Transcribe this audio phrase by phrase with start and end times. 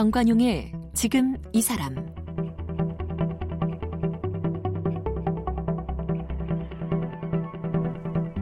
[0.00, 1.94] 정관용의 지금 이 사람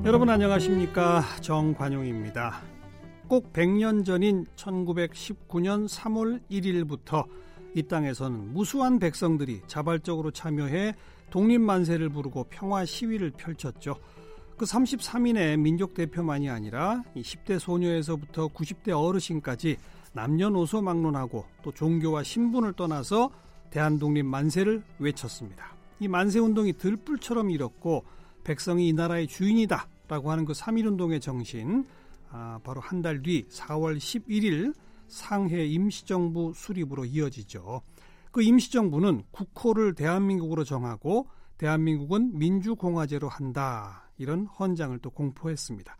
[0.04, 2.62] 여러분 안녕하십니까 정관용입니다.
[3.26, 7.26] 꼭 100년 전인 1919년 3월 1일부터
[7.74, 10.94] 이 땅에서는 무수한 백성들이 자발적으로 참여해
[11.30, 13.96] 독립만세를 부르고 평화 시위를 펼쳤죠.
[14.56, 19.76] 그 33인의 민족 대표만이 아니라 10대 소녀에서부터 90대 어르신까지
[20.12, 23.30] 남녀노소 막론하고 또 종교와 신분을 떠나서
[23.70, 25.74] 대한독립 만세를 외쳤습니다.
[26.00, 28.04] 이 만세 운동이 들불처럼 일었고
[28.44, 31.84] 백성이 이 나라의 주인이다 라고 하는 그 3.1운동의 정신
[32.30, 34.74] 아, 바로 한 달 뒤 4월 11일
[35.06, 37.82] 상해 임시정부 수립으로 이어지죠.
[38.30, 44.10] 그 임시정부는 국호를 대한민국으로 정하고 대한민국은 민주공화제로 한다.
[44.18, 45.96] 이런 헌장을 또 공포했습니다.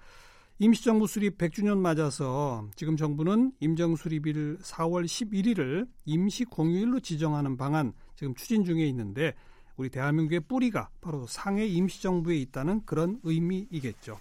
[0.60, 8.84] 임시정부 수립 100주년 맞아서 지금 정부는 임정수립일 4월 11일을 임시공휴일로 지정하는 방안 지금 추진 중에
[8.86, 9.34] 있는데
[9.76, 14.18] 우리 대한민국의 뿌리가 바로 상해 임시정부에 있다는 그런 의미이겠죠.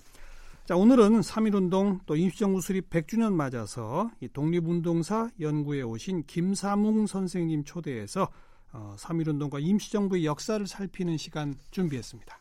[0.66, 8.30] 자, 오늘은 3.1운동 또 임시정부 수립 100주년 맞아서 이 독립운동사 연구에 오신 김사뭉 선생님 초대해서
[8.74, 12.40] 어, 3.1운동과 임시정부의 역사를 살피는 시간 준비했습니다.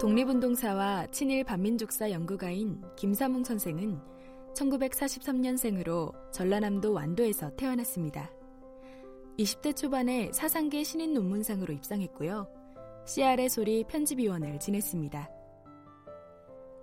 [0.00, 3.98] 독립운동사와 친일 반민족사 연구가인 김사뭉 선생은
[4.54, 8.30] 1943년생으로 전라남도 완도에서 태어났습니다.
[9.40, 12.48] 20대 초반에 사상계 신인 논문상으로 입상했고요.
[13.06, 15.30] CR의 소리 편집위원을 지냈습니다.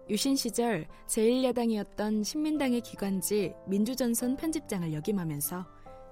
[0.09, 5.66] 유신 시절 제1야당이었던 신민당의 기관지 민주전선 편집장을 역임하면서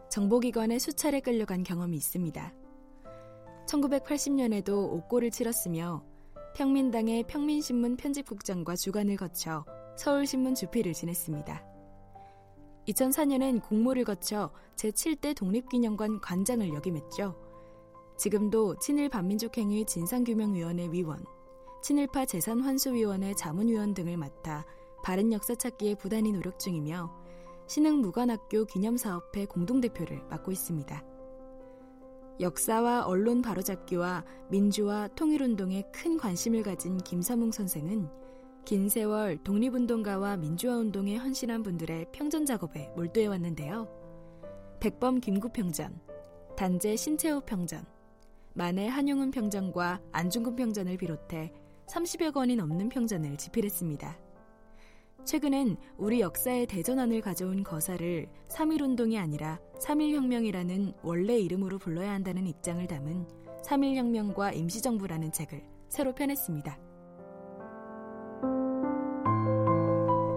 [0.09, 2.53] 정보기관에 수차례 끌려간 경험이 있습니다.
[3.67, 6.12] 1980년에도 옥고를 치렀으며
[6.55, 9.65] 평민당의 평민신문 편집국장과 주관을 거쳐
[9.97, 11.65] 서울신문 주필을 지냈습니다.
[12.87, 17.35] 2004년엔 공모를 거쳐 제7대 독립기념관 관장을 역임했죠.
[18.17, 21.23] 지금도 친일 반민족행위 진상규명위원회 위원,
[21.81, 24.65] 친일파 재산환수위원회 자문위원 등을 맡아
[25.03, 27.11] 바른 역사 찾기에 부단히 노력 중이며
[27.67, 31.12] 신흥무관학교 기념사업회 공동대표를 맡고 있습니다.
[32.39, 38.09] 역사와 언론 바로잡기와 민주화 통일운동에 큰 관심을 가진 김사몽 선생은
[38.65, 43.87] 긴 세월 독립운동가와 민주화운동에 헌신한 분들의 평전 작업에 몰두해 왔는데요.
[44.79, 45.99] 백범 김구 평전,
[46.55, 47.85] 단재 신채호 평전,
[48.53, 51.51] 만해 한용운 평전과 안중근 평전을 비롯해
[51.87, 54.22] 30여 권이 넘는 평전을 집필했습니다.
[55.25, 63.25] 최근엔 우리 역사의 대전환을 가져온 거사를 3.1운동이 아니라 3.1혁명이라는 원래 이름으로 불러야 한다는 입장을 담은
[63.65, 66.77] 3.1혁명과 임시정부라는 책을 새로 펴냈습니다.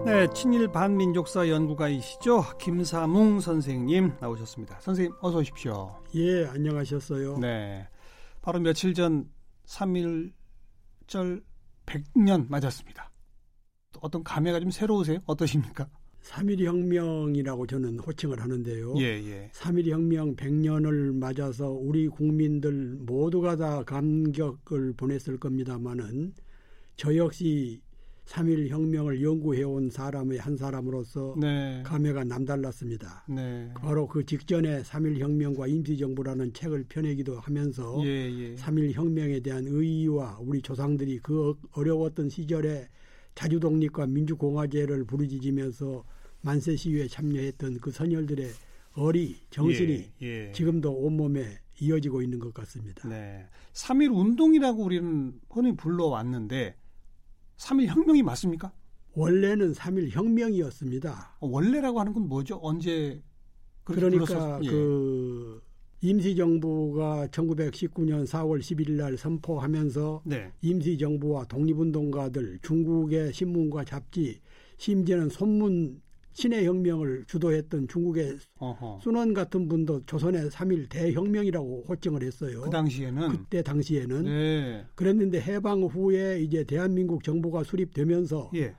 [0.05, 2.57] 네, 친일 반민족사 연구가이시죠.
[2.57, 4.79] 김사뭉 선생님 나오셨습니다.
[4.79, 6.01] 선생님 어서 오십시오.
[6.15, 7.39] 예, 안녕하셨어요.
[7.39, 7.89] 네.
[8.41, 9.29] 바로 며칠 전
[9.65, 11.43] 3.1절
[11.85, 13.11] 100년 맞았습니다.
[14.01, 15.19] 어떤 감회가 좀 새로우세요?
[15.25, 15.87] 어떠십니까?
[16.23, 18.95] 3.1 혁명이라고 저는 호칭을 하는데요.
[18.97, 19.49] 예, 예.
[19.53, 26.33] 3.1 혁명 100년을 맞아서 우리 국민들 모두가 다 감격을 보냈을 겁니다만은
[26.97, 27.81] 저 역시
[28.25, 31.81] 3.1 혁명을 연구해온 사람의 한 사람으로서 네.
[31.85, 33.25] 감회가 남달랐습니다.
[33.29, 33.71] 네.
[33.75, 38.55] 바로 그 직전에 3.1 혁명과 임시정부라는 책을 펴내기도 하면서 예, 예.
[38.55, 42.89] 3.1 혁명에 대한 의의와 우리 조상들이 그 어려웠던 시절에
[43.37, 46.03] 자주독립과 민주공화제를 부르짖으면서
[46.41, 48.49] 만세 시위에 참여했던 그 선열들의
[48.93, 50.51] 어리 정신이 예, 예.
[50.51, 53.07] 지금도 온몸에 이어지고 있는 것 같습니다.
[53.07, 53.47] 네.
[53.73, 56.75] 3.1 운동이라고 우리는 흔히 불러왔는데
[57.57, 58.73] 3.1 혁명이 맞습니까?
[59.13, 61.37] 원래는 3.1 혁명이었습니다.
[61.39, 62.59] 어, 원래라고 하는 건 뭐죠?
[62.63, 63.21] 언제
[63.83, 64.69] 그러니까 예.
[64.69, 65.61] 그
[66.01, 70.51] 임시정부가 1919년 4월 11일 날 선포하면서 네.
[70.61, 74.39] 임시정부와 독립운동가들 중국의 신문과 잡지
[74.77, 76.01] 심지어는 손문
[76.33, 78.99] 신해혁명을 주도했던 중국의 어허.
[79.01, 82.61] 순원 같은 분도 조선의 3일 대혁명이라고 호칭을 했어요.
[82.61, 84.85] 그 당시에는 그때 당시에는 네.
[84.93, 88.75] 그랬는데 해방 후에 이제 대한민국 정부가 수립되면서 예.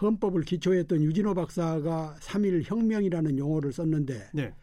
[0.00, 4.54] 헌법을 기초했던 유진호 박사가 3일 혁명이라는 용어를 썼는데 네.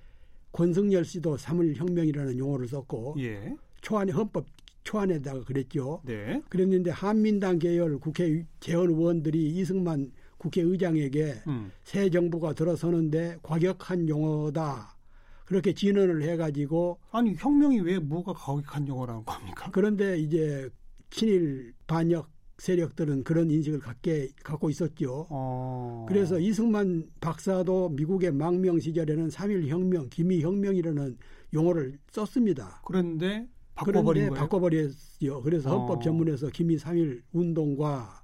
[0.51, 3.55] 권승열 씨도 3일 혁명이라는 용어를 썼고 예.
[3.81, 4.45] 초안에 헌법
[4.83, 6.01] 초안에다가 그랬죠.
[6.05, 6.41] 네.
[6.49, 11.71] 그랬는데 한민당 계열 국회 재원 의원들이 이승만 국회의장에게 음.
[11.83, 14.97] 새 정부가 들어서는데 과격한 용어다.
[15.45, 19.69] 그렇게 진언을 해가지고 아니 혁명이 왜 뭐가 가혹한 용어라는 겁니까?
[19.71, 20.69] 그런데 이제
[21.09, 22.29] 친일 반역
[22.61, 25.25] 세력들은 그런 인식을 갖게 갖고 있었죠.
[25.31, 26.05] 어...
[26.07, 31.17] 그래서 이승만 박사도 미국의 망명 시절에는 3일 혁명, 기미 혁명이라는
[31.55, 32.83] 용어를 썼습니다.
[32.85, 34.39] 그런데 바꿔버린 그런데 거예요.
[34.39, 35.41] 바꿔버렸죠.
[35.41, 35.79] 그래서 어.
[35.79, 38.23] 헌법 전문에서 기미 3일 운동과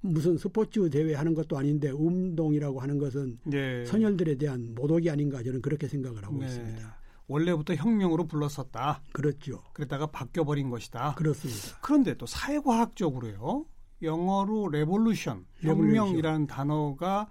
[0.00, 3.84] 무슨 스포츠 대회 하는 것도 아닌데 운동이라고 하는 것은 네.
[3.84, 6.46] 선열들에 대한 모독이 아닌가 저는 그렇게 생각을 하고 네.
[6.46, 6.98] 있습니다.
[7.28, 9.02] 원래부터 혁명으로 불렀었다.
[9.12, 9.62] 그렇죠.
[9.74, 11.14] 그랬다가 바뀌어버린 것이다.
[11.14, 11.78] 그렇습니다.
[11.82, 13.64] 그런데 또 사회과학적으로요.
[14.02, 15.46] 영어로 revolution.
[15.60, 17.28] 혁명이라는 단어가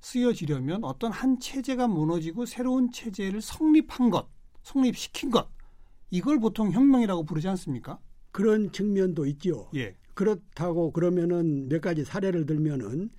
[0.00, 4.28] 쓰여지려면 어떤 한 체제가 무너지고 새로운 체제를 성립한 것,
[4.62, 5.48] 성립시킨 것.
[6.10, 7.98] 이걸 보통 혁명이라고 부르지 않습니까?
[8.30, 9.68] 그런 측면도 있죠.
[9.74, 9.96] 예.
[10.14, 13.10] 그렇다고 그러면은 몇 가지 사례를 들면은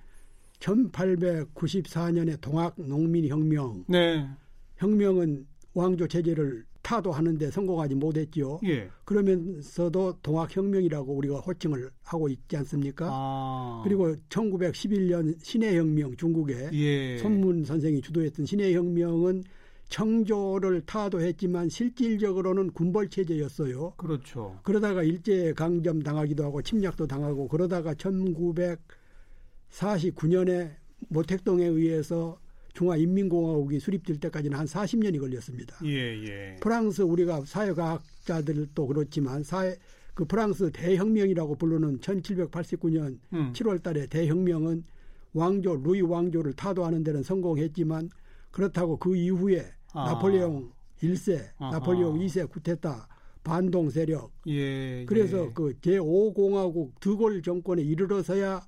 [0.60, 4.28] 1894년에 동학 농민 혁명, 네.
[4.76, 8.60] 혁명은 왕조 체제를 타도하는데 성공하지 못했지요.
[8.64, 8.88] 예.
[9.04, 13.08] 그러면서도 동학혁명이라고 우리가 호칭을 하고 있지 않습니까?
[13.10, 13.80] 아.
[13.84, 17.18] 그리고 1911년 신해혁명 중국에 예.
[17.18, 19.44] 손문 선생이 주도했던 신해혁명은
[19.90, 23.92] 청조를 타도했지만 실질적으로는 군벌 체제였어요.
[23.96, 24.58] 그렇죠.
[24.62, 30.76] 그러다가 일제 강점 당하기도 하고 침략도 당하고 그러다가 1949년에
[31.08, 32.38] 모택동에 의해서
[32.74, 35.76] 중화인민공화국이 수립될 때까지는 한 40년이 걸렸습니다.
[35.84, 35.90] 예,
[36.24, 36.56] 예.
[36.60, 39.76] 프랑스 우리가 사회과학자들도 그렇지만 사회
[40.14, 43.52] 그 프랑스 대혁명이라고 부르는 1789년 음.
[43.54, 44.84] 7월 달에 대혁명은
[45.32, 48.10] 왕조 루이 왕조를 타도하는 데는 성공했지만
[48.50, 50.04] 그렇다고 그 이후에 아.
[50.06, 50.70] 나폴레옹
[51.02, 51.72] 1세, 아하.
[51.72, 53.08] 나폴레옹 2세 쿠데타
[53.42, 55.04] 반동 세력 예.
[55.06, 55.50] 그래서 예.
[55.54, 58.60] 그 제5공화국 드골 정권에 이르러서야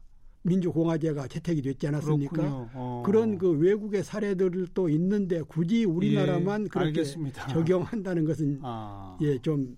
[0.42, 2.68] 민주공화제가 채택이 됐지 않았습니까?
[2.74, 3.02] 어.
[3.06, 7.46] 그런 그 외국의 사례들도 있는데 굳이 우리나라만 예, 그렇게 알겠습니다.
[7.48, 9.16] 적용한다는 것은 아.
[9.20, 9.76] 예 좀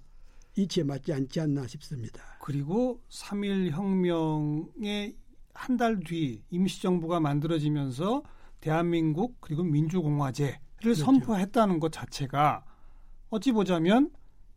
[0.56, 2.22] 이치에 맞지 않지 않나 싶습니다.
[2.40, 5.16] 그리고 3일 혁명의
[5.52, 8.22] 한 달 뒤 임시정부가 만들어지면서
[8.60, 11.04] 대한민국 그리고 민주공화제를 그렇죠.
[11.04, 12.64] 선포했다는 것 자체가
[13.30, 14.10] 어찌 보자면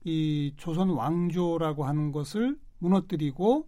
[0.03, 3.67] 이 조선 왕조라고 하는 것을 무너뜨리고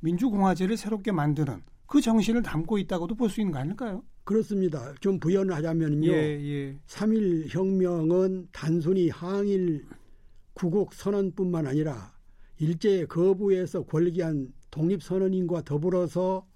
[0.00, 4.02] 민주공화제를 새롭게 만드는 그 정신을 담고 있다고도 볼 수 있는 거 아닐까요?
[4.24, 4.92] 그렇습니다.
[5.00, 6.08] 좀 부연을 하자면요.
[6.08, 6.76] 예, 예.
[6.86, 9.84] 3일 혁명은 단순히 항일
[10.52, 12.12] 구국 선언뿐만 아니라
[12.58, 16.46] 일제의 거부에서 권리한 독립 선언인과 더불어서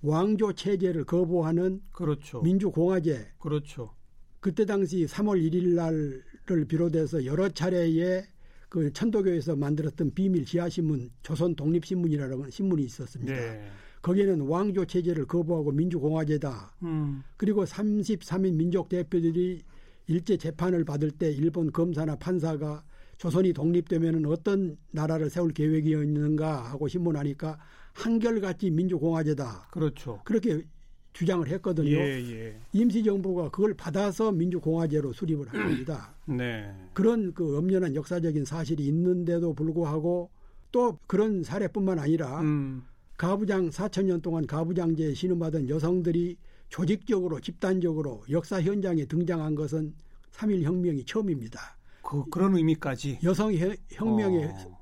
[0.00, 2.42] 왕조 체제를 거부하는 그렇죠.
[2.42, 3.94] 민주공화제 그렇죠.
[4.40, 8.26] 그때 당시 3월 1일 날을 비롯해서 여러 차례의
[8.68, 13.32] 그 천도교에서 만들었던 비밀 지하신문 조선 독립신문이라는 신문이 있었습니다.
[13.32, 13.70] 네.
[14.02, 16.74] 거기에는 왕조 체제를 거부하고 민주공화제다.
[16.82, 17.22] 음.
[17.36, 19.62] 그리고 33인 민족 대표들이
[20.08, 22.82] 일제 재판을 받을 때 일본 검사나 판사가
[23.16, 27.58] 조선이 독립되면 어떤 나라를 세울 계획이었는가 하고 신문하니까
[27.94, 29.68] 한결같이 민주공화제다.
[29.70, 30.20] 그렇죠.
[30.24, 30.64] 그렇게
[31.12, 31.90] 주장을 했거든요.
[31.90, 32.60] 예, 예.
[32.72, 36.14] 임시정부가 그걸 받아서 민주공화제로 수립을 한 겁니다.
[36.26, 36.74] 네.
[36.94, 40.30] 그런 그 엄연한 역사적인 사실이 있는데도 불구하고
[40.72, 42.82] 또 그런 사례뿐만 아니라 음.
[43.26, 46.36] 가부장 4천 년 동안 가부장제에 신음하던 여성들이
[46.68, 49.94] 조직적으로 집단적으로 역사 현장에 등장한 것은
[50.32, 51.60] 3일 혁명이 처음입니다.
[52.02, 54.78] 그 그런 의미까지 여성 혁- 혁명의 어.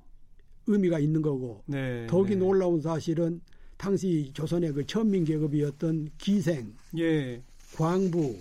[0.68, 2.06] 의미가 있는 거고 네.
[2.06, 2.37] 더욱이 네.
[2.37, 3.42] 놀라운 사실은
[3.76, 7.42] 당시 조선의 그 천민 계급이었던 기생, 예.
[7.76, 8.38] 광부,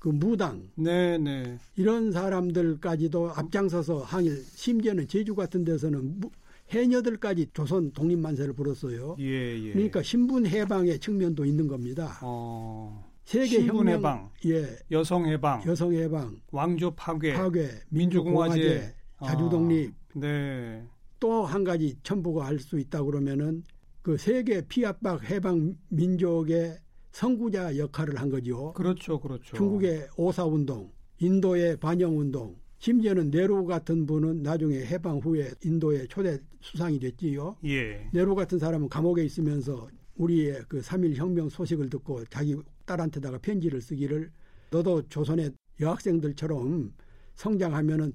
[0.00, 1.56] 그 무당 네, 네.
[1.76, 6.30] 이런 사람들까지도 앞장서서 항일 심지어는 제주 같은 데서는 무-
[6.70, 9.16] 해녀들까지 조선 독립만세를 불었어요.
[9.20, 9.72] 예, 예.
[9.72, 12.18] 그러니까 신분 해방의 측면도 있는 겁니다.
[12.22, 13.04] 어.
[13.24, 18.94] 세계 신분 혁명, 해방, 예, 여성 해방, 여성 해방, 왕조 파괴, 파괴, 민주공화제, 민주공화제,
[19.24, 20.84] 자주 독립 아, 네.
[21.18, 23.64] 또 한 가지 첨부가 할 수 있다 그러면은
[24.02, 26.78] 그 세계 피압박 해방 민족의
[27.10, 28.72] 선구자 역할을 한 거죠.
[28.74, 29.56] 그렇죠, 그렇죠.
[29.56, 37.56] 중국의 오사운동, 인도의 반영운동, 심지어는 네루 같은 분은 나중에 해방 후에 인도의 초대 수상이 됐지요.
[37.64, 38.08] 예.
[38.12, 44.30] 네루 같은 사람은 감옥에 있으면서 우리의 그 3일 혁명 소식을 듣고 자기 딸한테다가 편지를 쓰기를
[44.70, 46.92] 너도 조선의 여학생들처럼
[47.34, 48.12] 성장하면은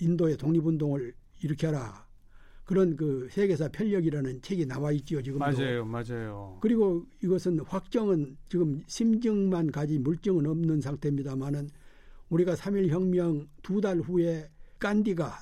[0.00, 2.06] 인도의 독립운동을 일으켜라.
[2.64, 5.44] 그런 그 세계사 편력이라는 책이 나와 있지요, 지금도.
[5.44, 6.58] 맞아요, 맞아요.
[6.62, 11.68] 그리고 이것은 확정은 지금 심증만 가지 물증은 없는 상태입니다만은
[12.32, 14.48] 우리가 3일 혁명 두 달 후에
[14.78, 15.40] 깐디가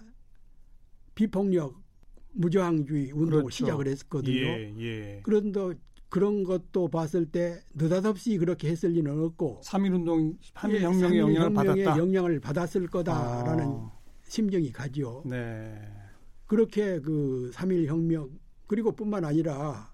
[1.15, 1.81] 비폭력
[2.33, 3.51] 무저항주의 운동을 그렇죠.
[3.51, 4.35] 시작을 했거든요.
[4.37, 5.21] 예, 예.
[5.23, 5.75] 그런데
[6.09, 11.85] 그런 것도 봤을 때 느닷없이 그렇게 했을 리는 없고 3.1운동, 3.1 혁명의 삼일 영향을 혁명의
[11.85, 11.99] 받았다.
[11.99, 13.93] 영향을 받았을 거다라는 아,
[14.25, 15.23] 심정이 가지요.
[15.27, 15.81] 네.
[16.47, 18.31] 그렇게 그 3일 혁명
[18.67, 19.90] 그리고 뿐만 아니라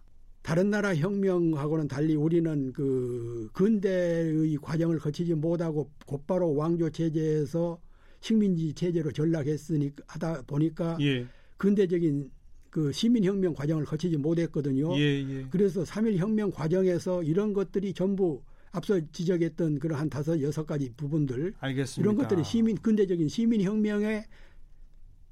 [0.47, 7.81] 다른 나라 혁명하고는 달리 우리는 그 근대의 과정을 거치지 못하고 곧바로 왕조 체제에서
[8.21, 11.27] 식민지 체제로 전락했으니까 하다 보니까 예.
[11.57, 12.31] 근대적인
[12.71, 14.97] 그 시민혁명 과정을 거치지 못했거든요.
[14.97, 15.47] 예, 예.
[15.51, 21.55] 그래서 3일 혁명 과정에서 이런 것들이 전부 앞서 지적했던 그런 한 다섯 여섯 가지 부분들
[21.59, 22.01] 알겠습니다.
[22.01, 24.25] 이런 것들이 시민 근대적인 시민혁명의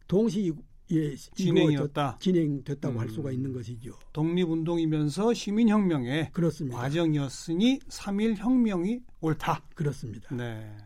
[0.08, 0.52] 동시
[0.90, 2.18] 예, 진행이었다.
[2.20, 3.12] 진행됐다고 할 음.
[3.12, 3.98] 수가 있는 것이죠.
[4.12, 6.76] 독립운동이면서 시민혁명의 그렇습니다.
[6.78, 9.62] 과정이었으니 3.1 혁명이 옳다.
[9.74, 10.34] 그렇습니다.
[10.34, 10.76] 네.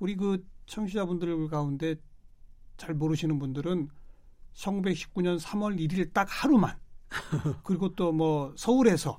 [0.00, 1.94] 우리 그 청취자분들 가운데
[2.76, 3.88] 잘 모르시는 분들은
[4.54, 6.76] 1919년 3월 1일 딱 하루만
[7.64, 9.18] 그리고 또 뭐 서울에서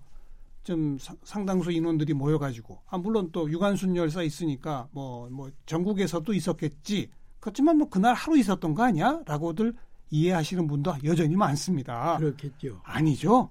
[0.63, 7.09] 좀 사- 상당수 인원들이 모여가지고 아 물론 또 유관순 열사 있으니까 뭐뭐 전국에서도 있었겠지
[7.39, 9.75] 그렇지만 뭐 그날 하루 있었던 거 아니야?라고들
[10.11, 12.17] 이해하시는 분도 여전히 많습니다.
[12.17, 12.81] 그렇겠죠.
[12.83, 13.49] 아니죠?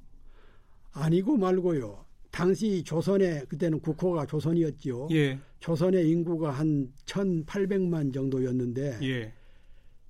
[0.93, 2.05] 아니고 말고요.
[2.31, 5.09] 당시 조선의 그때는 국호가 조선이었지요.
[5.13, 9.33] 예, 조선의 인구가 한 1,800만 정도였는데 예.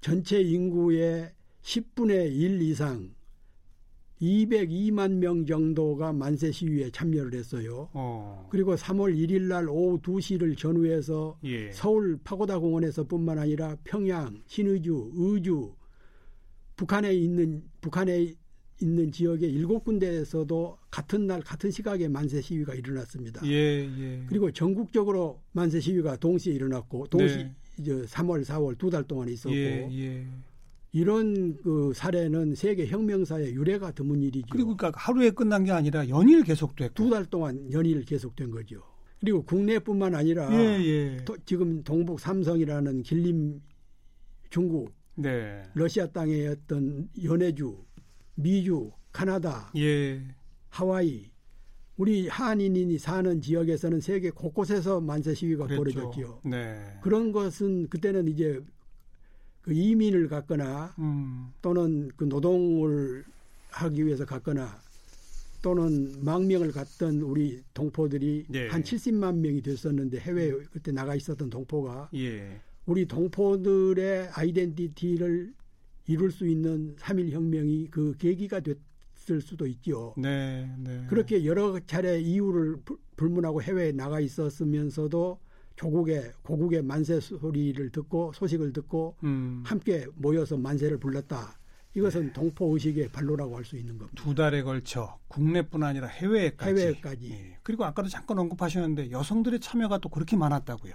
[0.00, 1.32] 전체 인구의
[1.62, 3.14] 10분의 1 이상
[4.22, 7.90] 202만 명 정도가 만세 시위에 참여를 했어요.
[7.92, 11.72] 어, 그리고 3월 1일 날 오후 2시를 전후해서 예.
[11.72, 15.74] 서울 파고다 공원에서뿐만 아니라 평양, 신의주, 의주,
[16.76, 18.34] 북한에 있는 북한에
[18.82, 23.46] 있는 지역의 일곱 군데에서도 같은 날 같은 시각에 만세 시위가 일어났습니다.
[23.46, 23.52] 예,
[23.86, 24.24] 예.
[24.28, 27.54] 그리고 전국적으로 만세 시위가 동시에 일어났고 동시 네.
[27.78, 30.26] 이제 3월, 4월 두 달 동안 있었고 예, 예.
[30.92, 34.46] 이런 그 사례는 세계 혁명사의 유례가 드문 일이죠.
[34.50, 36.94] 그리고 그러니까 하루에 끝난 게 아니라 연일 계속됐고.
[36.94, 38.82] 두 달 동안 연일 계속된 거죠.
[39.20, 41.16] 그리고 국내뿐만 아니라 예, 예.
[41.24, 43.60] 도- 지금 동북 삼성이라는 길림
[44.50, 45.62] 중국 네.
[45.74, 47.84] 러시아 땅의 어떤 연해주,
[48.34, 50.22] 미주, 카나다, 예.
[50.68, 51.30] 하와이
[51.96, 55.82] 우리 한인이 사는 지역에서는 세계 곳곳에서 만세 시위가 그랬죠.
[55.84, 56.40] 벌어졌지요.
[56.44, 56.98] 네.
[57.02, 58.60] 그런 것은 그때는 이제
[59.60, 61.52] 그 이민을 갔거나 음.
[61.62, 63.24] 또는 그 노동을
[63.70, 64.82] 하기 위해서 갔거나
[65.62, 68.68] 또는 망명을 갔던 우리 동포들이 예.
[68.68, 72.60] 한 70만 명이 됐었는데 해외에 그때 나가 있었던 동포가 예.
[72.86, 75.52] 우리 동포들의 아이덴티티를
[76.06, 80.14] 이룰 수 있는 3.1 혁명이 그 계기가 됐을 수도 있죠.
[80.18, 81.06] 네, 네.
[81.08, 85.40] 그렇게 여러 차례 이유를 불- 불문하고 해외에 나가 있었으면서도
[85.76, 89.62] 조국의 고국의 만세 소리를 듣고 소식을 듣고 음.
[89.66, 91.58] 함께 모여서 만세를 불렀다.
[91.96, 94.20] 이것은 동포 의식의 발로라고 할 수 있는 겁니다.
[94.22, 96.80] 두 달에 걸쳐 국내뿐 아니라 해외까지.
[96.80, 97.30] 해외까지.
[97.30, 97.58] 예.
[97.62, 100.92] 그리고 아까도 잠깐 언급하셨는데 여성들의 참여가 또 그렇게 많았다고요.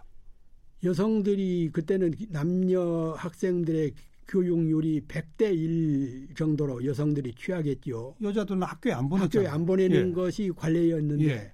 [0.83, 3.93] 여성들이 그때는 남녀 학생들의
[4.27, 8.15] 교육률이 100대 1 정도로 여성들이 취하겠죠.
[8.21, 9.47] 여자들은 학교에 안 보냈잖아요.
[9.47, 10.13] 학교에 안 보내는 예.
[10.13, 11.51] 것이 관례였는데 예.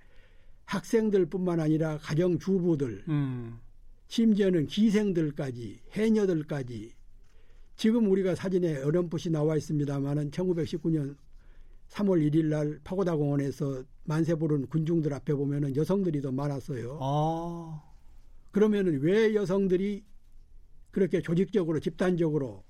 [0.65, 3.57] 학생들뿐만 아니라 가정 주부들 음.
[4.07, 6.91] 심지어는 기생들까지 해녀들까지
[7.77, 11.15] 지금 우리가 사진에 어렴풋이 나와 있습니다만은 1919년
[11.89, 16.99] 3월 1일 날 파고다 공원에서 만세 부른 군중들 앞에 보면은 여성들이 더 많았어요.
[17.01, 17.94] 아.
[18.55, 20.05] 그러면은 왜 여성들이
[20.91, 22.63] 그렇게 조직적으로 집단적으로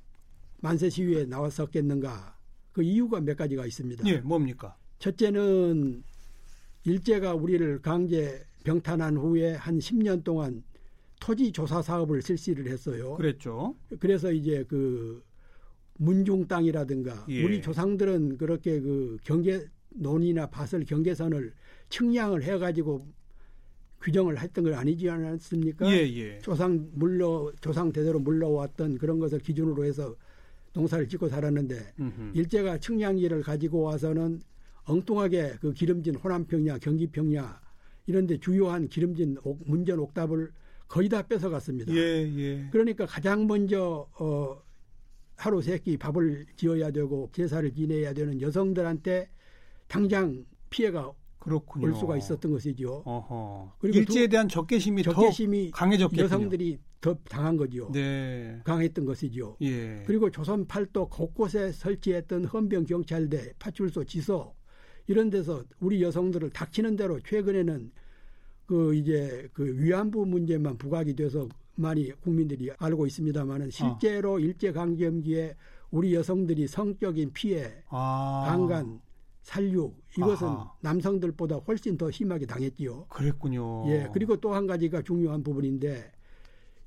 [0.58, 2.40] 만세 시위에 나왔었겠는가?
[2.72, 4.04] 그 이유가 몇 가지가 있습니다.
[4.08, 4.76] 예, 뭡니까?
[4.98, 6.04] 첫째는
[6.86, 10.64] 일제가 우리를 강제 병탄한 후에 한 10년 동안
[11.20, 13.14] 토지 조사 사업을 실시를 했어요.
[13.14, 13.76] 그랬죠.
[14.00, 15.24] 그래서 이제 그
[16.00, 17.44] 문중 땅이라든가 예.
[17.44, 21.54] 우리 조상들은 그렇게 그 경계 논이나 밭을 경계선을
[21.90, 23.06] 측량을 해가지고
[24.06, 25.90] 규정을 했던 건 아니지 않았습니까?
[25.92, 26.40] 예, 예.
[26.40, 30.16] 조상 물러 조상 대대로 물러왔던 그런 것을 기준으로 해서
[30.74, 32.32] 농사를 짓고 살았는데 음흠.
[32.36, 34.42] 일제가 측량기를 가지고 와서는
[34.84, 37.60] 엉뚱하게 그 기름진 호남 평야, 경기 평야
[38.06, 40.52] 이런데 주요한 기름진 옥, 문전 옥답을
[40.88, 41.92] 거의 다 뺏어갔습니다.
[41.96, 42.68] 예, 예.
[42.72, 44.62] 그러니까 가장 먼저 어,
[45.36, 49.30] 하루 세 끼 밥을 지어야 되고 제사를 지내야 되는 여성들한테
[49.88, 51.12] 당장 피해가
[51.46, 51.86] 그렇군요.
[51.88, 53.04] 올 수가 있었던 것이죠.
[53.06, 53.74] 어허.
[53.80, 56.24] 그리고 일제에 두- 대한 적개심이, 적개심이 더 강해졌겠군요.
[56.26, 57.90] 여성들이 더 당한 거죠.
[57.94, 58.60] 네.
[58.64, 59.56] 강했던 것이죠.
[59.62, 60.04] 예.
[60.08, 64.56] 그리고 조선 팔도 곳곳에 설치했던 헌병 경찰대, 파출소, 지소
[65.08, 67.92] 이런 데서 우리 여성들을 닥치는 대로 최근에는
[68.66, 75.56] 그 이제 그 위안부 문제만 부각이 돼서 많이 국민들이 알고 있습니다만은 실제로 일제 강점기에
[75.92, 78.46] 우리 여성들이 성적인 피해, 아.
[78.48, 79.00] 강간,
[79.46, 80.72] 살육 이것은 아하.
[80.82, 83.06] 남성들보다 훨씬 더 심하게 당했지요.
[83.10, 83.88] 그랬군요.
[83.92, 86.12] 예, 그리고 또 한 가지가 중요한 부분인데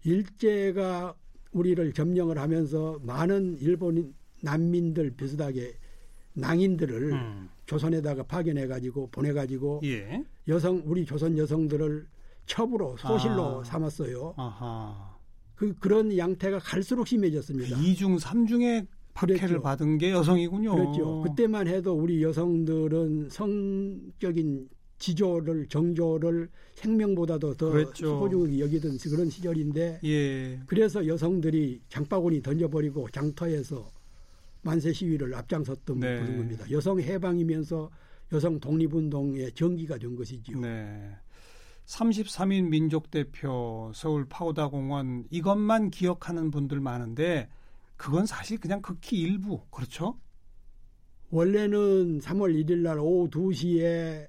[0.04, 1.14] 일제가
[1.52, 4.12] 우리를 점령을 하면서 많은 일본
[4.42, 5.74] 난민들 비슷하게
[6.34, 7.48] 낭인들을 음.
[7.66, 10.24] 조선에다가 파견해 가지고 보내 가지고 예.
[10.48, 12.06] 여성 우리 조선 여성들을
[12.46, 13.64] 첩으로 소실로 아.
[13.64, 14.34] 삼았어요.
[14.36, 15.16] 아하.
[15.54, 17.76] 그 그런 양태가 갈수록 심해졌습니다.
[17.76, 18.86] 그 이중 삼중의
[19.18, 19.62] 박해를 그랬죠.
[19.62, 20.75] 받은 게 여성이군요.
[20.75, 21.22] 그렇죠.
[21.22, 28.20] 그때만 해도 우리 여성들은 성적인 지조를 정조를 생명보다도 더 그랬죠.
[28.20, 30.60] 소중히 여기던 그런 시절인데 예.
[30.66, 33.90] 그래서 여성들이 장바구니 던져버리고 장터에서
[34.62, 36.20] 만세 시위를 앞장섰던 네.
[36.20, 36.64] 그런 겁니다.
[36.70, 37.90] 여성 해방이면서
[38.32, 40.60] 여성 독립운동의 전기가 된 것이지요.
[40.60, 41.10] 네.
[41.87, 47.48] 33인 민족 대표 서울 파우다 공원 이것만 기억하는 분들 많은데
[47.98, 50.18] 그건 사실 그냥 극히 일부 그렇죠?
[51.30, 54.28] 원래는 3월 1일 날 오후 2시에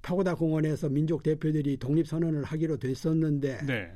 [0.00, 3.92] 파고다 공원에서 민족 대표들이 독립 선언을 하기로 됐었는데 네.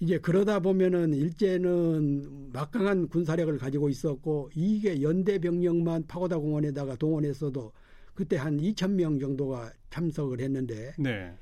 [0.00, 7.72] 이제 그러다 보면은 일제는 막강한 군사력을 가지고 있었고 이게 연대 병력만 파고다 공원에다가 동원했어도
[8.14, 11.34] 그때 한 2천 명 정도가 참석을 했는데 네.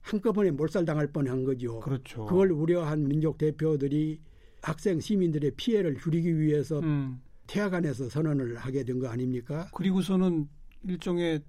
[0.00, 1.80] 한꺼번에 몰살당할 뻔한 거죠.
[1.80, 2.24] 그렇죠.
[2.26, 4.20] 그걸 우려한 민족 대표들이
[4.62, 7.20] 학생 시민들의 피해를 줄이기 위해서 음.
[7.46, 9.68] 태화관에서 선언을 하게 된 거 아닙니까?
[9.74, 10.48] 그리고서는
[10.84, 11.42] 일종의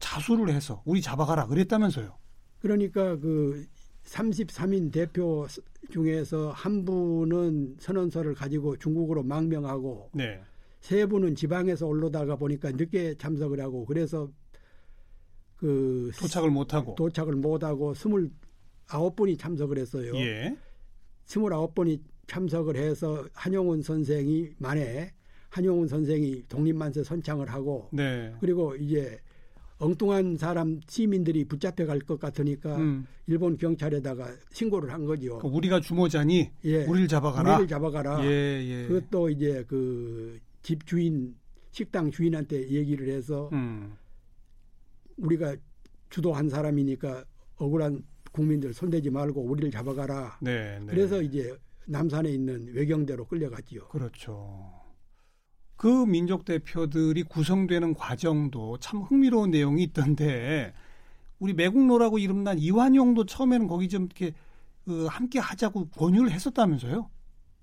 [0.00, 2.16] 자수를 해서 우리 잡아가라 그랬다면서요.
[2.60, 3.66] 그러니까 그
[4.04, 5.46] 33인 대표
[5.90, 10.40] 중에서 한 분은 선언서를 가지고 중국으로 망명하고 네.
[10.80, 14.30] 세 분은 지방에서 올라다가 보니까 늦게 참석을 하고 그래서
[15.56, 16.94] 그 도착을 못 하고.
[16.94, 20.14] 도착을 못 하고 29분이 참석을 했어요.
[20.16, 20.56] 예.
[21.26, 25.12] 29번이 참석을 해서 한용운 선생이 만에
[25.50, 28.32] 한용운 선생이 독립만세 선창을 하고 네.
[28.40, 29.18] 그리고 이제
[29.78, 33.06] 엉뚱한 사람 시민들이 붙잡혀 갈 것 같으니까 음.
[33.26, 35.38] 일본 경찰에다가 신고를 한 거죠.
[35.38, 36.84] 그 우리가 주모자니 예.
[36.84, 37.54] 우리를 잡아가라.
[37.54, 38.24] 우리를 잡아가라.
[38.24, 38.86] 예, 예.
[38.88, 41.36] 그것도 이제 그 집 주인
[41.72, 43.94] 식당 주인한테 얘기를 해서 음.
[45.18, 45.54] 우리가
[46.08, 47.22] 주도한 사람이니까
[47.56, 50.38] 억울한 국민들 손대지 말고 우리를 잡아가라.
[50.40, 50.86] 네, 네.
[50.86, 51.54] 그래서 이제
[51.86, 53.88] 남산에 있는 외경대로 끌려갔지요.
[53.88, 54.84] 그렇죠.
[55.76, 60.72] 그 민족 대표들이 구성되는 과정도 참 흥미로운 내용이 있던데
[61.38, 64.32] 우리 매국노라고 이름난 이완용도 처음에는 거기 좀 이렇게
[64.84, 67.10] 그 함께 하자고 권유를 했었다면서요?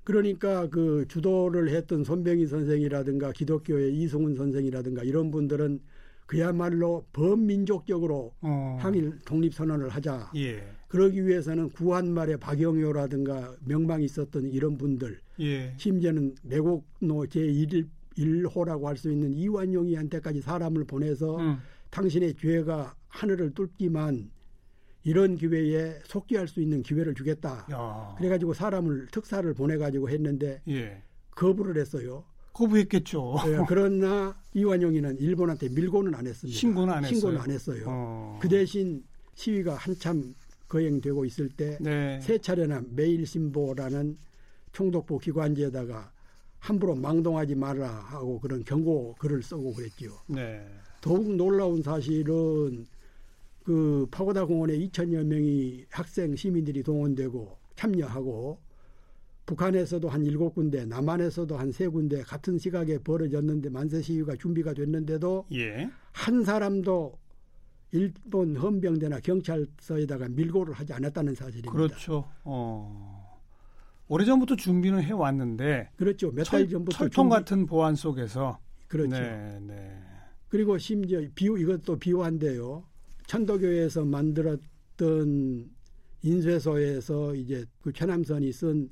[0.04, 5.80] 그러니까 그 주도를 했던 손병희 선생이라든가 기독교의 이승훈 선생이라든가 이런 분들은
[6.26, 8.78] 그야말로 범민족적으로 어.
[8.80, 10.32] 항일 독립 선언을 하자.
[10.36, 10.64] 예.
[10.92, 15.74] 그러기 위해서는 구한말의 박영효라든가 명망이 있었던 이런 분들 예.
[15.78, 21.60] 심지어는 매국노 제1 1호라고 할 수 있는 이완용이한테까지 사람을 보내서 음.
[21.92, 24.30] 당신의 죄가 하늘을 뚫지만
[25.06, 27.66] 이런 기회에 속기할 수 있는 기회를 주겠다.
[27.72, 28.14] 야.
[28.18, 31.02] 그래가지고 사람을 특사를 보내가지고 했는데 예.
[31.32, 32.26] 거부를 했어요.
[32.52, 33.38] 거부했겠죠.
[33.48, 36.60] 예, 그러나 이완용이는 일본한테 밀고는 안 했습니다.
[36.60, 37.16] 신고는 안 했어요.
[37.16, 37.84] 신고는 안 했어요.
[37.88, 38.40] 어.
[38.42, 40.36] 그 대신 시위가 한참
[40.72, 42.38] 거행되고 있을 때세 네.
[42.42, 44.18] 차례나 매일신보라는
[44.72, 46.14] 총독부 기관지에다가
[46.60, 50.12] 함부로 망동하지 말라 하고 그런 경고 글을 쓰고 그랬지요.
[50.28, 50.66] 네.
[51.02, 52.86] 더욱 놀라운 사실은
[53.64, 58.60] 그 파고다 공원에 2천여 명이 학생 시민들이 동원되고 참여하고
[59.46, 65.48] 북한에서도 한 일곱 군데, 남한에서도 한 세 군데 같은 시각에 벌어졌는데 만세 시위가 준비가 됐는데도
[65.54, 65.90] 예.
[66.14, 67.20] 한 사람도
[67.92, 71.72] 일본 헌병대나 경찰서에다가 밀고를 하지 않았다는 사실입니다.
[71.72, 72.30] 그렇죠.
[72.44, 73.40] 어.
[74.08, 76.32] 오래전부터 준비는 해 왔는데 그렇죠.
[76.32, 79.12] 몇 달 전부터 철통 준비- 같은 보안 속에서 그렇죠.
[79.20, 79.98] 네, 네.
[80.50, 82.84] 그리고 심지어 비유 이것도 비유한데요.
[83.28, 85.70] 천도교에서 만들었던
[86.24, 88.90] 인쇄소에서 이제 그 최남선이 쓴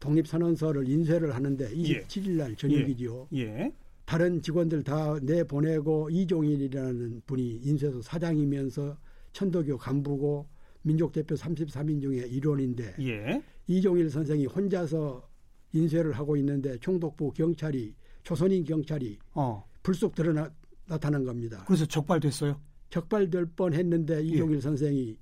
[0.00, 3.28] 독립선언서를 인쇄를 하는데 27일 날 저녁이죠.
[3.34, 3.72] 예.
[4.04, 8.96] 다른 직원들 다 내보내고 이종일이라는 분이 인쇄소 사장이면서
[9.32, 10.46] 천도교 간부고
[10.82, 13.42] 민족대표 33인 중에 일원인데 예.
[13.66, 15.26] 이종일 선생이 혼자서
[15.72, 19.64] 인쇄를 하고 있는데 총독부 경찰이 조선인 경찰이 어.
[19.82, 20.50] 불쑥 드러나
[20.86, 21.64] 나타난 겁니다.
[21.66, 22.60] 그래서 적발됐어요.
[22.90, 25.16] 적발될 뻔했는데 이종일 선생이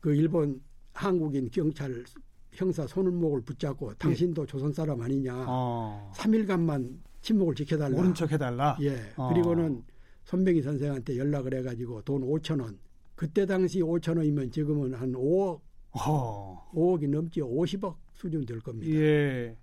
[0.00, 0.60] 그 일본
[0.92, 2.04] 한국인 경찰
[2.52, 5.44] 형사 손을목을 붙잡고 당신도 조선 사람 아니냐.
[5.46, 6.12] 어.
[6.14, 7.94] 3일간만 침묵을 지켜달라.
[7.94, 8.76] 모른 척 해달라.
[8.80, 9.12] 예.
[9.16, 9.28] 어.
[9.28, 9.84] 그리고는
[10.24, 12.78] 손병희 선생한테 연락을 해가지고 돈 5천 원.
[13.14, 15.60] 그때 당시 5천 원이면 지금은 한 5억,
[15.92, 16.70] 어.
[16.72, 18.90] 5억이 넘지 50억 수준 될 겁니다.
[18.94, 19.56] 예.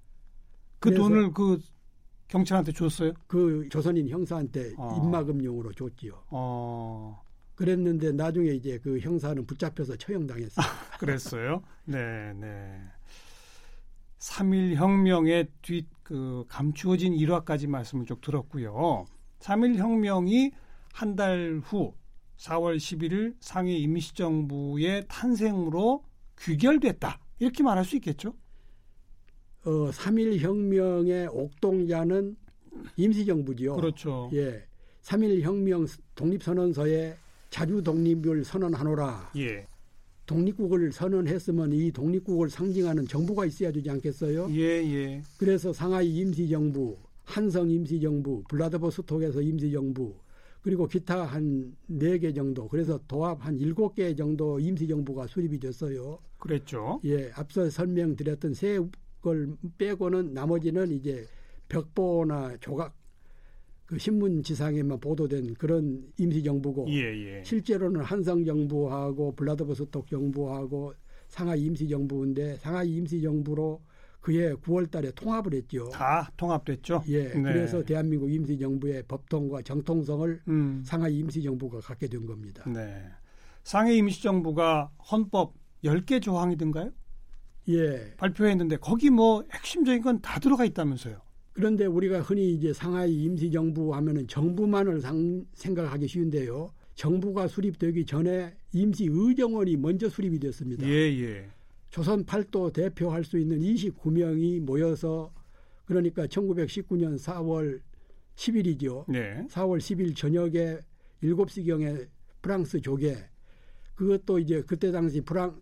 [0.80, 1.60] 그 돈을 그
[2.28, 3.14] 경찰한테 줬어요?
[3.28, 4.96] 그 조선인 형사한테 어.
[4.98, 6.24] 입막음용으로 줬지요.
[6.30, 7.22] 어,
[7.56, 10.66] 그랬는데 나중에 이제 그 형사는 붙잡혀서 처형당했어요.
[11.00, 11.64] 그랬어요?
[11.86, 12.80] 네, 네.
[14.20, 19.08] 3일 혁명의 뒷 그 감추어진 일화까지 말씀을 쭉 들었고요.
[19.40, 20.52] 3일 혁명이
[20.94, 21.96] 한 달 후
[22.38, 26.04] 4월 11일 상해 임시정부의 탄생으로
[26.40, 27.20] 귀결됐다.
[27.40, 28.36] 이렇게 말할 수 있겠죠?
[29.66, 32.38] 어, 3일 혁명의 옥동자는
[32.98, 33.74] 임시정부지요.
[33.76, 34.30] 그렇죠.
[34.34, 34.64] 예.
[35.02, 37.18] 3일 혁명 독립선언서에
[37.50, 39.32] 자주 독립을 선언하노라.
[39.38, 39.66] 예.
[40.26, 44.48] 독립국을 선언했으면 이 독립국을 상징하는 정부가 있어야 되지 않겠어요?
[44.52, 45.22] 예, 예.
[45.38, 50.16] 그래서 상하이 임시정부, 한성 임시정부, 블라드보스톡에서 임시정부,
[50.62, 56.18] 그리고 기타 한 네 개 정도, 그래서 도합 한 일곱 개 정도 임시정부가 수립이 됐어요.
[56.40, 57.00] 그랬죠.
[57.06, 58.80] 예, 앞서 설명드렸던 세
[59.22, 61.26] 걸 빼고는 나머지는 이제
[61.68, 62.96] 벽보나 조각,
[63.86, 67.44] 그 신문 지상에만 보도된 그런 임시 정부고, 예, 예.
[67.44, 70.94] 실제로는 한성 정부하고 블라드보스톡 정부하고
[71.28, 73.82] 상하이 임시 정부인데 상하이 임시 정부로
[74.22, 75.88] 그해 9월 달에 통합을 했죠.
[75.90, 77.04] 다 통합됐죠.
[77.10, 77.42] 예, 네.
[77.44, 80.82] 그래서 대한민국 임시 정부의 법통과 정통성을 음.
[80.84, 82.64] 상하이 임시 정부가 갖게 된 겁니다.
[82.68, 83.04] 네.
[83.64, 86.92] 상해 임시 정부가 헌법 10개 조항이든가요?
[87.70, 91.18] 예, 발표했는데 거기 뭐 핵심적인 건 다 들어가 있다면서요.
[91.56, 96.74] 그런데 우리가 흔히 이제 상하이 임시정부 하면은 정부만을 상, 생각하기 쉬운데요.
[96.96, 100.86] 정부가 수립되기 전에 임시의정원이 먼저 수립이 됐습니다.
[100.86, 101.48] 예, 예.
[101.90, 105.34] 조선 팔도 대표할 수 있는 29명이 모여서
[105.86, 107.80] 그러니까 1919년 4월
[108.36, 109.10] 10일이죠.
[109.10, 109.48] 네.
[109.50, 110.80] 4월 10일 저녁에
[111.24, 112.06] 7시경에
[112.42, 113.16] 프랑스 조개
[113.96, 115.62] 그것도 이제 그때 당시 프랑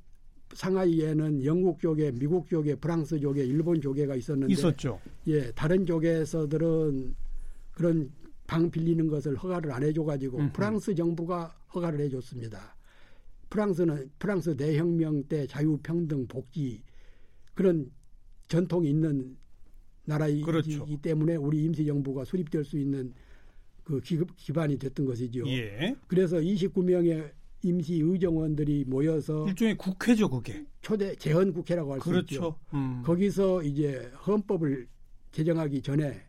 [0.53, 4.99] 상하이에는 영국 조개, 미국 조개, 프랑스 조개, 일본 조개가 있었는데 있었죠.
[5.27, 7.15] 예, 다른 조개에서들은
[7.73, 8.11] 그런
[8.45, 10.53] 방 빌리는 것을 허가를 안 해줘 가지고 음흠.
[10.53, 12.75] 프랑스 정부가 허가를 해줬습니다.
[13.49, 16.81] 프랑스는 프랑스 대혁명 때 자유평등 복지
[17.53, 17.91] 그런
[18.47, 19.37] 전통이 있는
[20.05, 20.85] 나라이기 그렇죠.
[21.01, 23.13] 때문에 우리 임시정부가 수립될 수 있는
[23.83, 25.47] 그 기, 기반이 됐던 것이죠.
[25.47, 25.95] 예.
[26.07, 27.31] 그래서 29명의
[27.63, 30.65] 임시 의정원들이 모여서 일종의 국회죠, 그게.
[30.81, 32.39] 초대 재헌 국회라고 할수 있죠.
[32.39, 32.59] 그렇죠.
[32.73, 33.01] 음.
[33.03, 34.87] 거기서 이제 헌법을
[35.31, 36.21] 개정하기 전에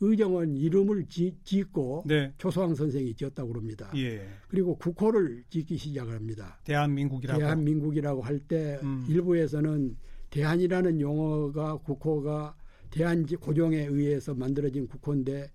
[0.00, 2.32] 의정원 이름을 지, 짓고 네.
[2.36, 3.90] 조소왕 선생이 지었다고 그럽니다.
[3.96, 4.28] 예.
[4.48, 6.60] 그리고 국호를 짓기 시작을 합니다.
[6.64, 7.40] 대한민국이라고.
[7.40, 9.06] 대한민국이라고 할때 음.
[9.08, 9.96] 일부에서는
[10.28, 12.54] 대한이라는 용어가 국호가
[12.90, 15.50] 대한 고종에 의해서 만들어진 국호인데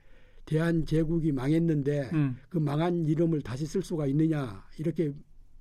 [0.52, 2.36] 대한 제국이 망했는데 음.
[2.50, 5.14] 그 망한 이름을 다시 쓸 수가 있느냐 이렇게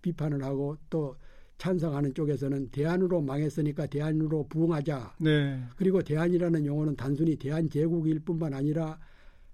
[0.03, 1.15] 비판을 하고 또
[1.59, 5.15] 찬성하는 쪽에서는 대한으로 망했으니까 대한으로 부흥하자.
[5.21, 5.63] 네.
[5.77, 8.99] 그리고 대한이라는 용어는 단순히 대한 제국일 뿐만 아니라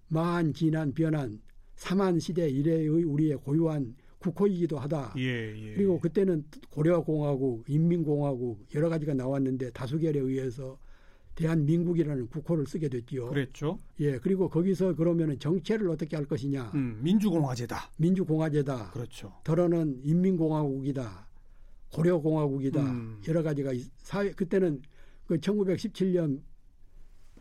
[0.09, 1.43] 마한 진한 변한
[1.75, 5.17] 삼한 시대 이래의 우리의 고유한 국호이기도 하다.
[5.19, 5.75] 예, 예.
[5.75, 10.79] 그리고 그때는 고려공화국, 인민공화국 여러 가지가 나왔는데 다수결에 의해서
[11.37, 13.29] 대한민국이라는 국호를 쓰게 됐지요.
[13.29, 13.79] 그랬죠.
[14.01, 16.73] 예, 그리고 거기서 그러면은 정체를 어떻게 할 것이냐?
[16.75, 17.91] 음, 민주공화제다.
[17.99, 18.91] 민주공화제다.
[18.91, 19.33] 그렇죠.
[19.45, 21.27] 더러는 인민공화국이다.
[21.93, 22.83] 고려공화국이다.
[22.83, 23.21] 음.
[23.29, 24.83] 여러 가지가 있- 사회 그때는
[25.27, 26.41] 그 1917년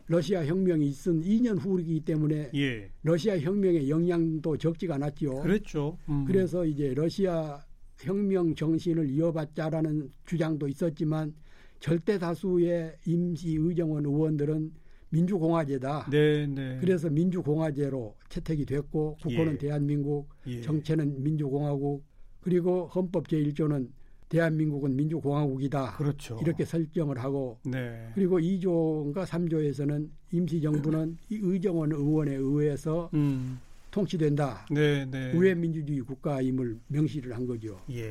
[0.08, 2.90] 러시아 혁명이 있은 2년 후이기 때문에 예.
[3.02, 5.40] 러시아 혁명의 영향도 적지가 않았지요.
[5.40, 5.98] 그랬죠.
[6.08, 6.24] 음.
[6.26, 7.60] 그래서 이제 러시아
[7.98, 11.34] 혁명 정신을 이어받자라는 주장도 있었지만
[11.80, 14.72] 절대 다수의 임시 의정원 의원들은
[15.10, 16.08] 민주공화제다.
[16.10, 16.78] 네, 네.
[16.80, 19.58] 그래서 민주공화제로 채택이 됐고 국호는 예.
[19.58, 20.60] 대한민국, 예.
[20.62, 22.04] 정체는 민주공화국,
[22.40, 23.88] 그리고 헌법 제1조는
[24.28, 25.96] 대한민국은 민주공화국이다.
[25.96, 26.38] 그렇죠.
[26.42, 28.10] 이렇게 설정을 하고 네.
[28.14, 33.60] 그리고 2조인가 3조에서는 임시정부는 이 의정원 의원에 의해서 음.
[33.92, 34.66] 통치된다.
[34.70, 35.32] 네, 네.
[35.32, 37.80] 우회 민주주의 국가임을 명시를 한 거죠.
[37.90, 38.10] 예.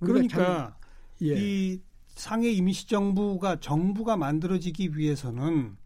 [0.00, 0.78] 우리가 그러니까
[1.22, 1.80] 예, 이
[2.18, 5.76] 상해 임시정부가 정부가 만들어지기 위해서는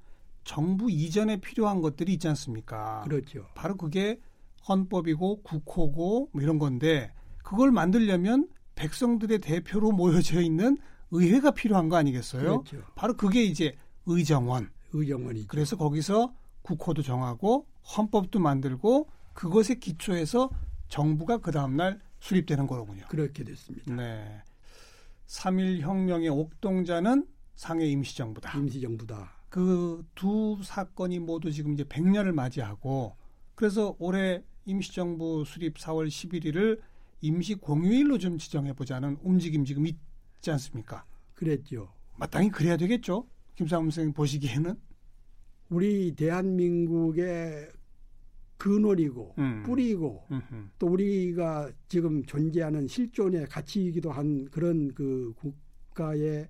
[0.45, 3.03] 정부 이전에 필요한 것들이 있지 않습니까?
[3.03, 3.47] 그렇죠.
[3.55, 4.19] 바로 그게
[4.67, 7.13] 헌법이고 국호고 뭐 이런 건데
[7.45, 10.79] 그걸 만들려면 백성들의 대표로 모여져 있는
[11.11, 12.63] 의회가 필요한 거 아니겠어요?
[12.63, 12.83] 그렇죠.
[12.95, 14.71] 바로 그게 이제 의정원.
[14.95, 17.67] 의정원이 그래서 거기서 국호도 정하고
[17.97, 20.49] 헌법도 만들고 그것에 기초해서
[20.89, 23.05] 정부가 그 다음날 수립되는 거로군요.
[23.11, 23.95] 그렇게 됐습니다.
[23.95, 24.43] 네.
[25.33, 28.59] 3일 혁명의 옥동자는 상해 임시정부다.
[28.59, 29.47] 임시정부다.
[29.49, 33.17] 그 두 사건이 모두 지금 이제 100년을 맞이하고
[33.55, 36.81] 그래서 올해 임시정부 수립 4월 11일을
[37.21, 41.05] 임시 공휴일로 좀 지정해 보자는 움직임 지금 있지 않습니까?
[41.35, 41.93] 그랬죠.
[42.17, 43.27] 마땅히 그래야 되겠죠.
[43.55, 44.75] 김상훈 선생님 보시기에는
[45.71, 47.71] 우리 대한민국의
[48.63, 49.63] 근원이고 음.
[49.67, 50.69] 뿌리고 음흠.
[50.79, 56.47] 또 우리가 지금 존재하는 실존의 가치이기도 한 그런 그 국가의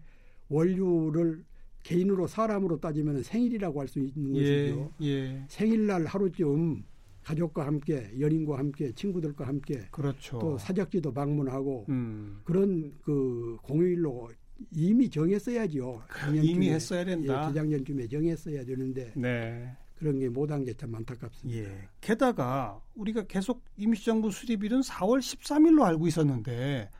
[0.51, 1.43] 원류를
[1.83, 4.41] 개인으로 사람으로 따지면 생일이라고 할 수 있는 예,
[4.73, 4.93] 것이죠.
[5.01, 6.85] 예, 생일날 하루쯤
[7.23, 10.39] 가족과 함께 연인과 함께 친구들과 함께 그렇죠.
[10.39, 12.41] 또 사적지도 방문하고 음.
[12.45, 14.31] 그런 그 공휴일로
[14.73, 16.03] 이미 정했어야죠.
[16.15, 16.45] 작년쯤에.
[16.53, 17.43] 이미 했어야 된다.
[17.43, 19.75] 예, 재작년쯤에 정했어야 되는데 네.
[20.03, 21.61] 그런 게 못한 게 참 안타깝습니다.
[21.61, 21.89] 예.
[22.01, 26.91] 게다가 우리가 계속 임시정부 수립일은 4월 13일로 알고 있었는데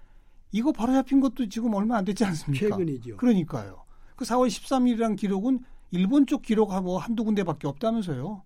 [0.53, 2.69] 이거 바로 잡힌 것도 지금 얼마 안 되지 않습니까?
[2.77, 3.17] 최근이죠.
[3.17, 3.83] 그러니까요.
[4.15, 5.61] 그 4월 13일이란 기록은
[5.91, 8.45] 일본 쪽 기록하고 한두 군데밖에 없다면서요.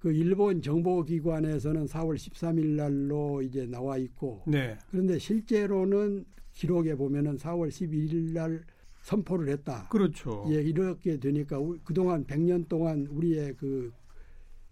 [0.00, 4.76] 그 일본 정보기관에서는 4월 13일 날로 이제 나와 있고 네.
[4.90, 8.64] 그런데 실제로는 기록에 보면은 4월 12일 날
[9.04, 9.86] 선포를 했다.
[9.90, 10.46] 그렇죠.
[10.48, 13.92] 예, 이렇게 되니까 우- 그동안 100년 동안 우리의 그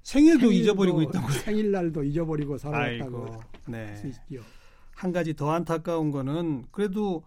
[0.02, 1.30] 생일도 생일도 잊어버리고 있다고요.
[1.32, 3.40] 생일날도 잊어버리고 살아왔다고.
[3.68, 3.86] 네.
[3.86, 4.42] 할수 있죠.
[4.96, 7.22] 한 가지 더 안타까운 거는 그래도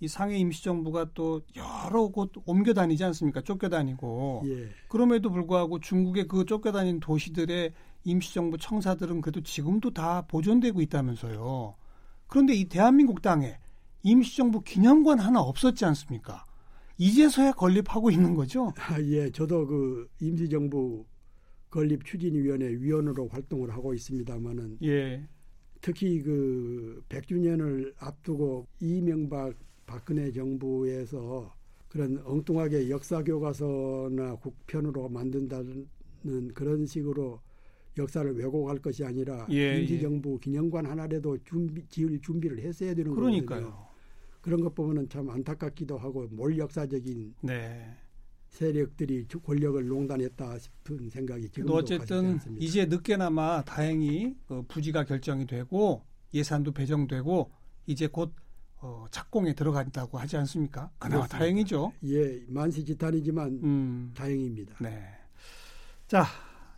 [0.00, 3.40] 이 상해 임시정부가 또 여러 곳 옮겨 다니지 않습니까?
[3.40, 4.42] 쫓겨 다니고.
[4.46, 4.68] 예.
[4.88, 7.72] 그럼에도 불구하고 중국의 그 쫓겨 다닌 도시들의
[8.04, 11.74] 임시정부 청사들은 그래도 지금도 다 보존되고 있다면서요.
[12.26, 13.58] 그런데 이 대한민국 땅에
[14.02, 16.44] 임시정부 기념관 하나 없었지 않습니까?
[17.00, 18.74] 이제서야 건립하고 있는 거죠.
[18.76, 21.06] 아, 예, 저도 그 임시정부
[21.70, 25.26] 건립 추진위원회 위원으로 활동을 하고 있습니다만은 예,
[25.80, 29.54] 특히 그 100주년을 앞두고 이명박
[29.86, 31.54] 박근혜 정부에서
[31.88, 35.86] 그런 엉뚱하게 역사 교과서나 국편으로 만든다는
[36.52, 37.40] 그런 식으로
[37.96, 43.46] 역사를 왜곡할 것이 아니라 예, 임시정부 기념관 하나라도 준비, 지을 준비를 했어야 되는 거거든요.
[43.46, 43.89] 그러니까요.
[44.40, 47.94] 그런 것 보면은 참 안타깝기도 하고 몰 역사적인 네.
[48.48, 52.64] 세력들이 주- 권력을 농단했다 싶은 생각이 지금도 어쨌든 않습니다.
[52.64, 56.02] 이제 늦게나마 다행히 그 부지가 결정이 되고
[56.34, 57.50] 예산도 배정되고
[57.86, 58.34] 이제 곧
[58.82, 60.90] 어, 착공에 들어간다고 하지 않습니까?
[60.98, 61.38] 그나마 그렇습니다.
[61.38, 61.92] 다행이죠.
[62.04, 64.12] 예, 만시지탄이지만 음.
[64.16, 64.76] 다행입니다.
[64.80, 65.04] 네.
[66.08, 66.24] 자,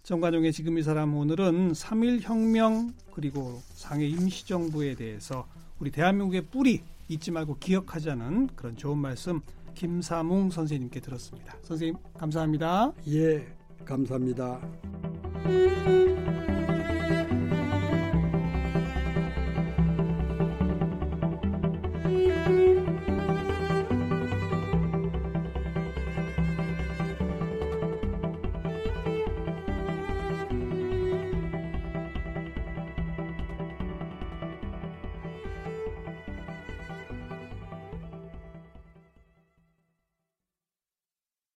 [0.02, 5.46] 정관용의 지금 이 사람 오늘은 3.1 혁명 그리고 상해 임시정부에 대해서
[5.78, 9.40] 우리 대한민국의 뿌리 잊지 말고 기억하자는 그런 좋은 말씀
[9.74, 11.56] 김사뭉 선생님께 들었습니다.
[11.62, 12.92] 선생님 감사합니다.
[13.08, 13.46] 예,
[13.84, 14.60] 감사합니다.